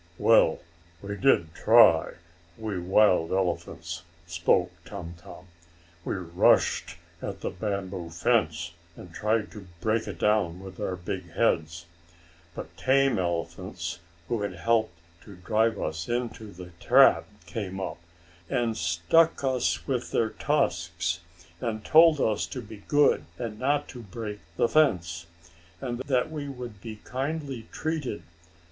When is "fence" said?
8.09-8.71, 24.67-25.27